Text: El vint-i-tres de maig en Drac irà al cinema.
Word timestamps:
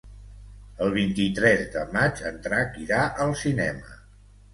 El 0.85 0.93
vint-i-tres 0.93 1.61
de 1.75 1.83
maig 1.97 2.21
en 2.29 2.39
Drac 2.47 2.79
irà 2.87 3.03
al 3.27 3.35
cinema. 3.43 3.93